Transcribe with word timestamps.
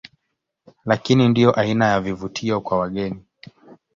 Lakini 0.85 1.29
ndiyo 1.29 1.51
aina 1.51 1.85
ya 1.85 2.01
vivutio 2.01 2.61
kwa 2.61 2.79
wageni 2.79 3.23